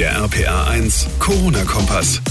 [0.00, 2.22] Der RPA 1 Corona-Kompass.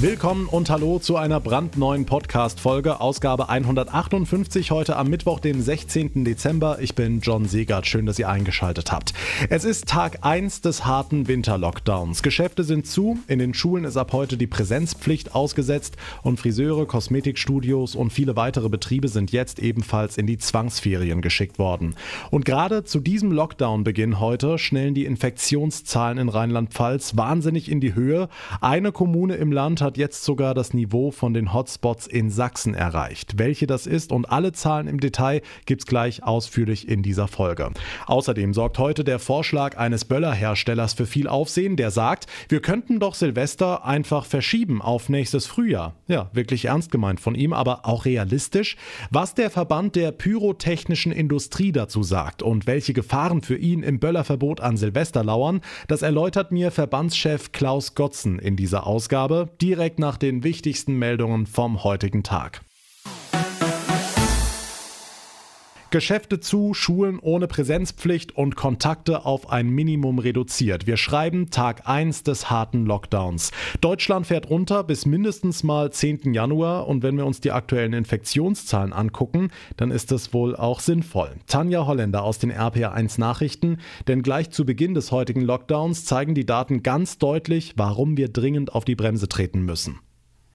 [0.00, 6.24] Willkommen und hallo zu einer brandneuen Podcast-Folge, Ausgabe 158, heute am Mittwoch, den 16.
[6.24, 6.78] Dezember.
[6.80, 9.12] Ich bin John Segert, schön, dass ihr eingeschaltet habt.
[9.50, 12.22] Es ist Tag 1 des harten Winterlockdowns.
[12.22, 17.96] Geschäfte sind zu, in den Schulen ist ab heute die Präsenzpflicht ausgesetzt und Friseure, Kosmetikstudios
[17.96, 21.96] und viele weitere Betriebe sind jetzt ebenfalls in die Zwangsferien geschickt worden.
[22.30, 28.28] Und gerade zu diesem Lockdown-Beginn heute schnellen die Infektionszahlen in Rheinland-Pfalz wahnsinnig in die Höhe.
[28.60, 33.38] Eine Kommune im Land hat jetzt sogar das Niveau von den Hotspots in Sachsen erreicht.
[33.38, 37.70] Welche das ist und alle Zahlen im Detail gibt's gleich ausführlich in dieser Folge.
[38.06, 43.14] Außerdem sorgt heute der Vorschlag eines Böllerherstellers für viel Aufsehen, der sagt, wir könnten doch
[43.14, 45.94] Silvester einfach verschieben auf nächstes Frühjahr.
[46.06, 48.76] Ja, wirklich ernst gemeint von ihm, aber auch realistisch.
[49.10, 54.60] Was der Verband der pyrotechnischen Industrie dazu sagt und welche Gefahren für ihn im Böllerverbot
[54.60, 59.50] an Silvester lauern, das erläutert mir Verbandschef Klaus Gotzen in dieser Ausgabe.
[59.60, 62.62] Direkt nach den wichtigsten Meldungen vom heutigen Tag.
[65.90, 70.86] Geschäfte zu, Schulen ohne Präsenzpflicht und Kontakte auf ein Minimum reduziert.
[70.86, 73.52] Wir schreiben Tag 1 des harten Lockdowns.
[73.80, 76.34] Deutschland fährt runter bis mindestens mal 10.
[76.34, 81.30] Januar und wenn wir uns die aktuellen Infektionszahlen angucken, dann ist das wohl auch sinnvoll.
[81.46, 83.78] Tanja Holländer aus den RPA1 Nachrichten,
[84.08, 88.74] denn gleich zu Beginn des heutigen Lockdowns zeigen die Daten ganz deutlich, warum wir dringend
[88.74, 90.00] auf die Bremse treten müssen.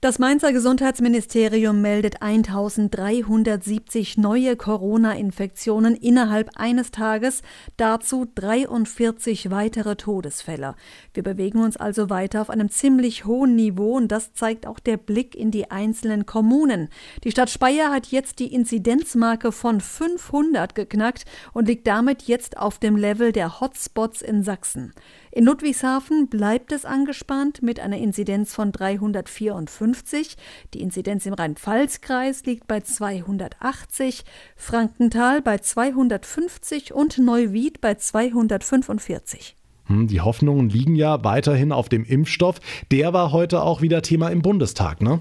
[0.04, 7.42] Das Mainzer Gesundheitsministerium meldet 1370 neue Corona-Infektionen innerhalb eines Tages,
[7.78, 10.76] dazu 43 weitere Todesfälle.
[11.14, 14.98] Wir bewegen uns also weiter auf einem ziemlich hohen Niveau und das zeigt auch der
[14.98, 16.90] Blick in die einzelnen Kommunen.
[17.24, 21.24] Die Stadt Speyer hat jetzt die Inzidenzmarke von 500 geknackt
[21.54, 24.92] und liegt damit jetzt auf dem Level der Hotspots in Sachsen.
[25.32, 29.93] In Ludwigshafen bleibt es angespannt mit einer Inzidenz von 354.
[30.74, 34.24] Die Inzidenz im Rhein-Pfalz-Kreis liegt bei 280,
[34.56, 39.56] Frankenthal bei 250 und Neuwied bei 245.
[39.86, 42.60] Hm, die Hoffnungen liegen ja weiterhin auf dem Impfstoff.
[42.92, 45.20] Der war heute auch wieder Thema im Bundestag, ne?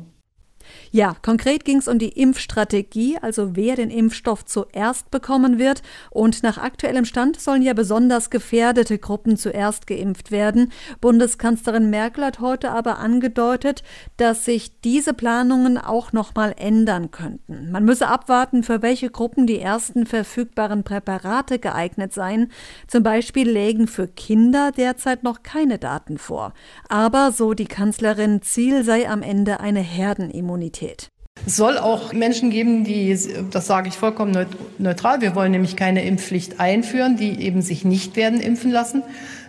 [0.91, 5.83] Ja, konkret ging es um die Impfstrategie, also wer den Impfstoff zuerst bekommen wird.
[6.11, 10.73] Und nach aktuellem Stand sollen ja besonders gefährdete Gruppen zuerst geimpft werden.
[11.01, 13.83] Bundeskanzlerin Merkel hat heute aber angedeutet,
[14.17, 17.71] dass sich diese Planungen auch noch mal ändern könnten.
[17.71, 22.51] Man müsse abwarten, für welche Gruppen die ersten verfügbaren Präparate geeignet seien.
[22.87, 26.53] Zum Beispiel lägen für Kinder derzeit noch keine Daten vor.
[26.89, 30.62] Aber, so die Kanzlerin, Ziel sei am Ende eine Herdenimmunität.
[30.63, 31.09] Immunität.
[31.45, 33.19] Es soll auch Menschen geben, die,
[33.51, 34.47] das sage ich vollkommen
[34.79, 39.03] neutral, wir wollen nämlich keine Impfpflicht einführen, die eben sich nicht werden impfen lassen.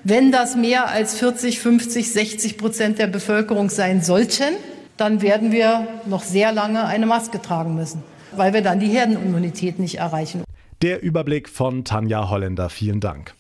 [0.04, 4.56] Wenn das mehr als 40, 50, 60 Prozent der Bevölkerung sein sollten,
[4.98, 8.02] dann werden wir noch sehr lange eine Maske tragen müssen,
[8.36, 10.44] weil wir dann die Herdenimmunität nicht erreichen.
[10.82, 12.70] Der Überblick von Tanja Holländer.
[12.70, 13.36] Vielen Dank.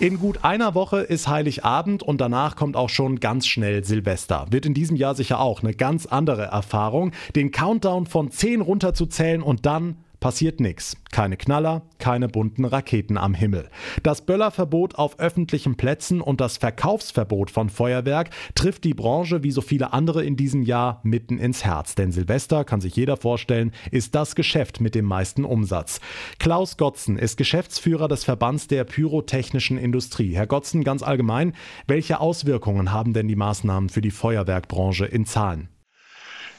[0.00, 4.46] In gut einer Woche ist Heiligabend und danach kommt auch schon ganz schnell Silvester.
[4.48, 9.42] Wird in diesem Jahr sicher auch eine ganz andere Erfahrung, den Countdown von 10 runterzuzählen
[9.42, 10.96] und dann passiert nichts.
[11.10, 13.68] Keine Knaller, keine bunten Raketen am Himmel.
[14.02, 19.60] Das Böllerverbot auf öffentlichen Plätzen und das Verkaufsverbot von Feuerwerk trifft die Branche wie so
[19.60, 21.94] viele andere in diesem Jahr mitten ins Herz.
[21.94, 26.00] Denn Silvester, kann sich jeder vorstellen, ist das Geschäft mit dem meisten Umsatz.
[26.38, 30.34] Klaus Gotzen ist Geschäftsführer des Verbands der pyrotechnischen Industrie.
[30.36, 31.54] Herr Gotzen, ganz allgemein,
[31.86, 35.68] welche Auswirkungen haben denn die Maßnahmen für die Feuerwerkbranche in Zahlen?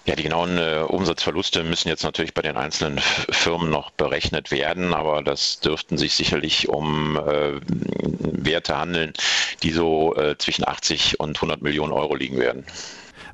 [0.05, 4.95] Ja, die genauen äh, Umsatzverluste müssen jetzt natürlich bei den einzelnen Firmen noch berechnet werden,
[4.95, 9.13] aber das dürften sich sicherlich um äh, Werte handeln,
[9.61, 12.65] die so äh, zwischen 80 und 100 Millionen Euro liegen werden.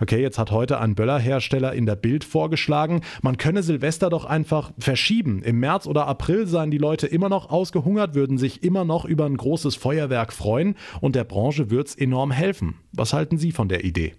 [0.01, 4.71] Okay, jetzt hat heute ein Böllerhersteller in der Bild vorgeschlagen, man könne Silvester doch einfach
[4.77, 5.41] verschieben.
[5.43, 9.25] Im März oder April seien die Leute immer noch ausgehungert, würden sich immer noch über
[9.25, 12.75] ein großes Feuerwerk freuen und der Branche würde es enorm helfen.
[12.91, 14.13] Was halten Sie von der Idee?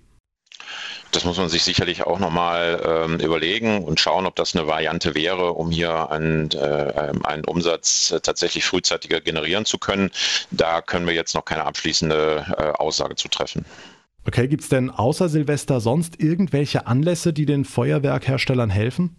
[1.13, 5.15] Das muss man sich sicherlich auch nochmal ähm, überlegen und schauen, ob das eine Variante
[5.15, 10.11] wäre, um hier einen, äh, einen Umsatz äh, tatsächlich frühzeitiger generieren zu können.
[10.51, 13.65] Da können wir jetzt noch keine abschließende äh, Aussage zu treffen.
[14.27, 19.17] Okay, gibt es denn außer Silvester sonst irgendwelche Anlässe, die den Feuerwerkherstellern helfen?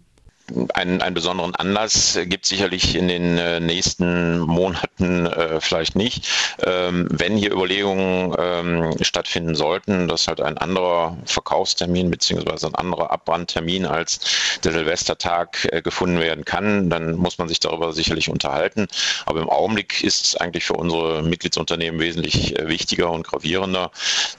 [0.74, 6.28] Einen, einen besonderen Anlass gibt sicherlich in den äh, nächsten Monaten äh, vielleicht nicht.
[6.64, 12.66] Ähm, wenn hier Überlegungen ähm, stattfinden sollten, dass halt ein anderer Verkaufstermin bzw.
[12.66, 14.20] ein anderer Abbrandtermin als
[14.64, 18.86] der Silvestertag äh, gefunden werden kann, dann muss man sich darüber sicherlich unterhalten.
[19.26, 23.90] Aber im Augenblick ist es eigentlich für unsere Mitgliedsunternehmen wesentlich äh, wichtiger und gravierender,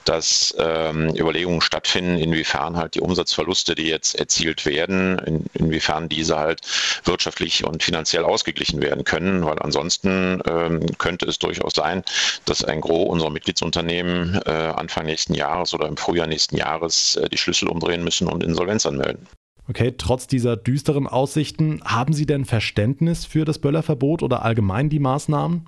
[0.04, 6.38] dass ähm, Überlegungen stattfinden, inwiefern halt die Umsatzverluste, die jetzt erzielt werden, in, inwiefern diese
[6.38, 6.60] halt
[7.04, 12.02] wirtschaftlich und finanziell ausgeglichen werden können, weil ansonsten ähm, könnte es durchaus sein,
[12.44, 17.28] dass ein Gros unserer Mitgliedsunternehmen äh, Anfang nächsten Jahres oder im Frühjahr nächsten Jahres äh,
[17.28, 19.26] die Schlüssel umdrehen müssen und Insolvenz anmelden.
[19.68, 24.98] Okay, trotz dieser düsteren Aussichten, haben Sie denn Verständnis für das Böllerverbot oder allgemein die
[24.98, 25.66] Maßnahmen?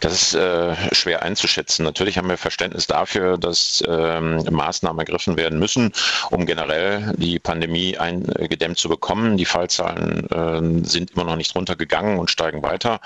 [0.00, 1.84] Das ist äh, schwer einzuschätzen.
[1.84, 5.92] Natürlich haben wir Verständnis dafür, dass ähm, Maßnahmen ergriffen werden müssen,
[6.30, 9.36] um generell die Pandemie eingedämmt zu bekommen.
[9.36, 13.00] Die Fallzahlen äh, sind immer noch nicht runtergegangen und steigen weiter.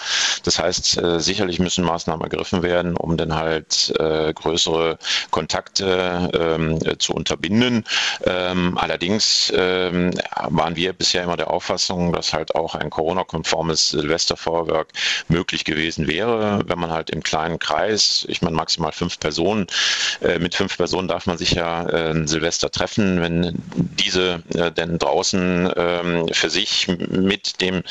[0.44, 4.98] Das heißt, äh, sicherlich müssen Maßnahmen ergriffen werden, um dann halt äh, größere
[5.30, 7.84] Kontakte ähm, zu unterbinden.
[8.24, 10.12] Ähm, allerdings ähm,
[10.48, 14.88] waren wir bisher immer der Auffassung, dass halt auch ein Corona-konformes Silvesterfeuerwerk
[15.28, 19.66] möglich gewesen wäre, wenn man man halt im kleinen Kreis, ich meine maximal fünf Personen,
[20.20, 24.98] äh, mit fünf Personen darf man sich ja äh, Silvester treffen, wenn diese äh, denn
[24.98, 27.82] draußen ähm, für sich mit dem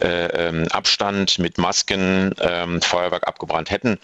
[0.00, 3.98] äh, ähm, Abstand, mit Masken ähm, Feuerwerk abgebrannt hätten,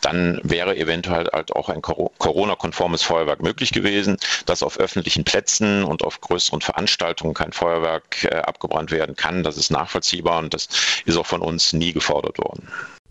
[0.00, 4.16] dann wäre eventuell halt auch ein Corona-konformes Feuerwerk möglich gewesen,
[4.46, 9.42] dass auf öffentlichen Plätzen und auf größeren Veranstaltungen kein Feuerwerk äh, abgebrannt werden kann.
[9.42, 10.68] Das ist nachvollziehbar und das
[11.04, 12.68] ist auch von uns nie gefordert worden.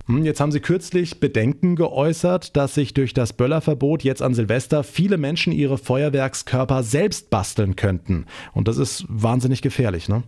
[0.08, 4.84] Hm, jetzt haben Sie kürzlich Bedenken geäußert, dass sich durch das Böllerverbot jetzt an Silvester
[4.84, 8.26] viele Menschen ihre Feuerwerkskörper selbst basteln könnten.
[8.54, 10.24] Und das ist wahnsinnig gefährlich, ne?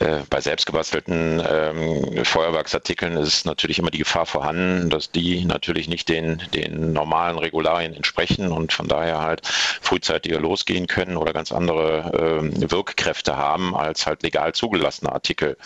[0.00, 6.08] Äh, bei selbstgebastelten ähm, Feuerwerksartikeln ist natürlich immer die Gefahr vorhanden, dass die natürlich nicht
[6.08, 12.40] den, den normalen Regularien entsprechen und von daher halt frühzeitiger losgehen können oder ganz andere
[12.40, 15.58] ähm, Wirkkräfte haben als halt legal zugelassene Artikel.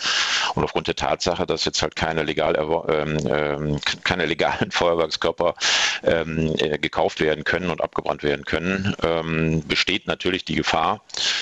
[0.55, 2.55] Und aufgrund der Tatsache, dass jetzt halt keine legal
[2.89, 5.55] ähm, ähm, keine legalen Feuerwerkskörper
[6.03, 11.01] ähm, äh, gekauft werden können und abgebrannt werden können, ähm, besteht natürlich die Gefahr,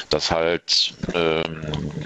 [0.10, 0.94] dass halt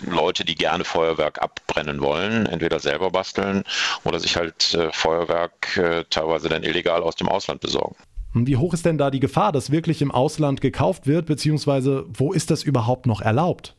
[0.06, 3.63] Leute, die gerne gerne Feuerwerk abbrennen wollen, entweder selber basteln
[4.04, 7.95] oder sich halt äh, Feuerwerk äh, teilweise dann illegal aus dem Ausland besorgen.
[8.36, 12.31] Wie hoch ist denn da die Gefahr, dass wirklich im Ausland gekauft wird, beziehungsweise wo
[12.31, 13.75] ist das überhaupt noch erlaubt?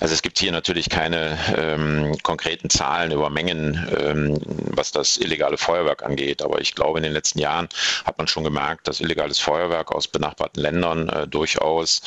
[0.00, 5.56] Also es gibt hier natürlich keine ähm, konkreten Zahlen über Mengen, ähm, was das illegale
[5.56, 6.42] Feuerwerk angeht.
[6.42, 7.68] Aber ich glaube, in den letzten Jahren
[8.04, 12.02] hat man schon gemerkt, dass illegales Feuerwerk aus benachbarten Ländern äh, durchaus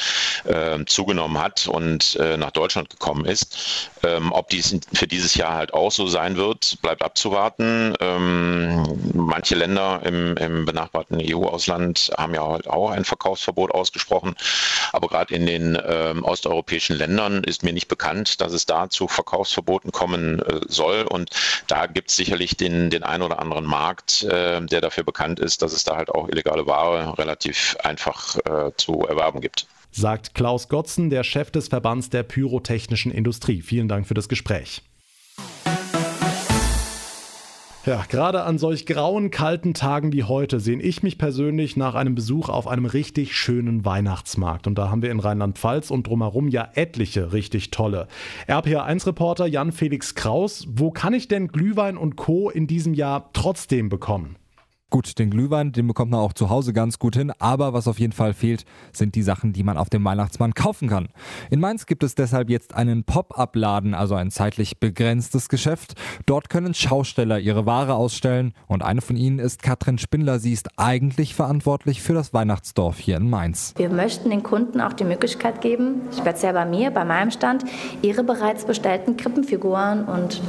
[0.45, 3.89] äh, zugenommen hat und äh, nach Deutschland gekommen ist.
[4.03, 7.93] Ähm, ob dies für dieses Jahr halt auch so sein wird, bleibt abzuwarten.
[7.99, 8.83] Ähm,
[9.13, 14.35] manche Länder im, im benachbarten EU-Ausland haben ja halt auch ein Verkaufsverbot ausgesprochen.
[14.91, 19.07] Aber gerade in den ähm, osteuropäischen Ländern ist mir nicht bekannt, dass es da zu
[19.07, 21.03] Verkaufsverboten kommen äh, soll.
[21.03, 21.29] Und
[21.67, 25.61] da gibt es sicherlich den, den einen oder anderen Markt, äh, der dafür bekannt ist,
[25.61, 30.69] dass es da halt auch illegale Ware relativ einfach äh, zu erwerben gibt sagt Klaus
[30.69, 33.63] Gotzen, der Chef des Verbands der pyrotechnischen Industrie.
[33.63, 34.83] Vielen Dank für das Gespräch.
[37.89, 42.13] Ja, gerade an solch grauen, kalten Tagen wie heute sehne ich mich persönlich nach einem
[42.13, 44.67] Besuch auf einem richtig schönen Weihnachtsmarkt.
[44.67, 48.07] Und da haben wir in Rheinland-Pfalz und drumherum ja etliche richtig tolle.
[48.47, 52.51] RPA1-Reporter Jan-Felix Kraus, wo kann ich denn Glühwein und Co.
[52.51, 54.35] in diesem Jahr trotzdem bekommen?
[54.91, 57.99] Gut, den Glühwein, den bekommt man auch zu Hause ganz gut hin, aber was auf
[57.99, 61.09] jeden Fall fehlt, sind die Sachen, die man auf dem Weihnachtsmann kaufen kann.
[61.51, 65.93] In Mainz gibt es deshalb jetzt einen Pop-up-Laden, also ein zeitlich begrenztes Geschäft.
[66.25, 70.39] Dort können Schausteller ihre Ware ausstellen und eine von ihnen ist Katrin Spindler.
[70.39, 73.75] Sie ist eigentlich verantwortlich für das Weihnachtsdorf hier in Mainz.
[73.77, 77.63] Wir möchten den Kunden auch die Möglichkeit geben, speziell bei mir, bei meinem Stand,
[78.01, 80.41] ihre bereits bestellten Krippenfiguren und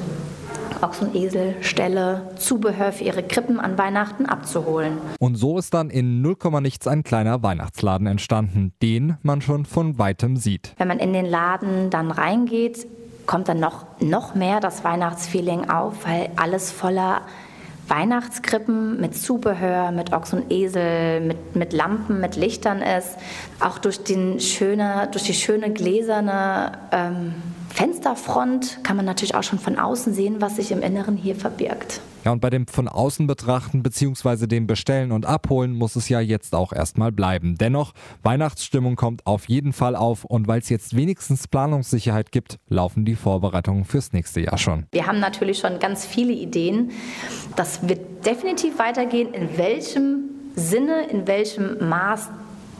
[0.82, 4.98] Ochs und Esel, Ställe, Zubehör für ihre Krippen an Weihnachten abzuholen.
[5.18, 9.98] Und so ist dann in 0, nichts ein kleiner Weihnachtsladen entstanden, den man schon von
[9.98, 10.74] weitem sieht.
[10.78, 12.86] Wenn man in den Laden dann reingeht,
[13.26, 17.22] kommt dann noch, noch mehr das Weihnachtsfeeling auf, weil alles voller
[17.90, 23.16] Weihnachtskrippen mit Zubehör, mit Ochs und Esel, mit, mit Lampen, mit Lichtern ist.
[23.58, 27.34] Auch durch, den schöne, durch die schöne gläserne ähm,
[27.74, 32.00] Fensterfront kann man natürlich auch schon von außen sehen, was sich im Inneren hier verbirgt.
[32.24, 34.46] Ja, und bei dem von außen betrachten bzw.
[34.46, 37.56] dem Bestellen und Abholen muss es ja jetzt auch erstmal bleiben.
[37.56, 43.04] Dennoch, Weihnachtsstimmung kommt auf jeden Fall auf und weil es jetzt wenigstens Planungssicherheit gibt, laufen
[43.04, 44.86] die Vorbereitungen fürs nächste Jahr schon.
[44.92, 46.90] Wir haben natürlich schon ganz viele Ideen.
[47.56, 49.32] Das wird definitiv weitergehen.
[49.32, 50.24] In welchem
[50.56, 52.28] Sinne, in welchem Maß,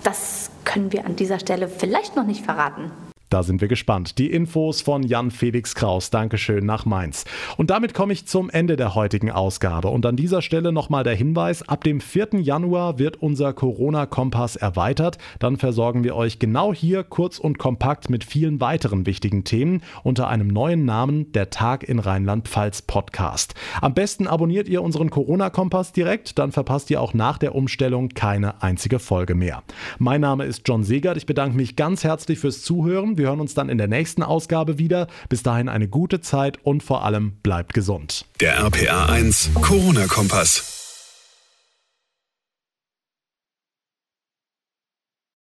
[0.03, 2.91] das können wir an dieser Stelle vielleicht noch nicht verraten.
[3.31, 4.19] Da sind wir gespannt.
[4.19, 6.11] Die Infos von Jan Felix Kraus.
[6.11, 7.25] Dankeschön nach Mainz.
[7.57, 9.87] Und damit komme ich zum Ende der heutigen Ausgabe.
[9.87, 12.41] Und an dieser Stelle nochmal der Hinweis, ab dem 4.
[12.41, 15.19] Januar wird unser Corona-Kompass erweitert.
[15.39, 20.27] Dann versorgen wir euch genau hier kurz und kompakt mit vielen weiteren wichtigen Themen unter
[20.27, 23.55] einem neuen Namen, der Tag in Rheinland-Pfalz Podcast.
[23.81, 28.61] Am besten abonniert ihr unseren Corona-Kompass direkt, dann verpasst ihr auch nach der Umstellung keine
[28.61, 29.63] einzige Folge mehr.
[30.01, 31.17] Mein Name ist John Segert.
[31.17, 33.19] Ich bedanke mich ganz herzlich fürs Zuhören.
[33.21, 35.07] Wir hören uns dann in der nächsten Ausgabe wieder.
[35.29, 38.25] Bis dahin eine gute Zeit und vor allem bleibt gesund.
[38.41, 40.80] Der RPA 1 Corona-Kompass.